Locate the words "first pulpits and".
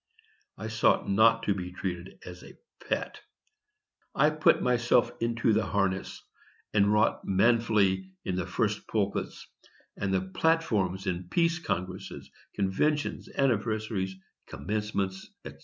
8.47-10.11